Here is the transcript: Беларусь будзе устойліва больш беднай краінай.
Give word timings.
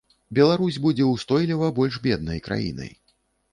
Беларусь 0.37 0.79
будзе 0.85 1.05
устойліва 1.09 1.69
больш 1.79 2.01
беднай 2.09 2.43
краінай. 2.51 2.93